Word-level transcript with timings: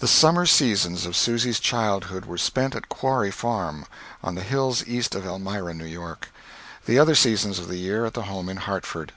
The 0.00 0.08
summer 0.08 0.46
seasons 0.46 1.06
of 1.06 1.14
Susy's 1.16 1.60
childhood 1.60 2.24
were 2.24 2.36
spent 2.38 2.74
at 2.74 2.88
Quarry 2.88 3.30
Farm, 3.30 3.86
on 4.20 4.34
the 4.34 4.42
hills 4.42 4.84
east 4.84 5.14
of 5.14 5.24
Elmira, 5.24 5.74
New 5.74 5.84
York; 5.84 6.30
the 6.86 6.98
other 6.98 7.14
seasons 7.14 7.60
of 7.60 7.68
the 7.68 7.78
year 7.78 8.04
at 8.04 8.14
the 8.14 8.22
home 8.22 8.48
in 8.48 8.56
Hartford. 8.56 9.12